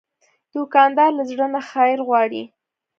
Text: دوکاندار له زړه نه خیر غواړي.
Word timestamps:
دوکاندار 0.53 1.11
له 1.17 1.23
زړه 1.31 1.45
نه 1.53 1.61
خیر 1.69 1.99
غواړي. 2.07 2.43